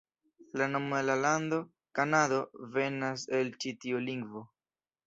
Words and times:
La 0.61 0.67
nomo 0.75 0.95
de 0.99 1.01
la 1.09 1.17
lando, 1.25 1.59
Kanado, 2.01 2.41
venas 2.79 3.29
el 3.43 3.57
ĉi 3.63 3.77
tiu 3.85 4.07
lingvo. 4.11 4.49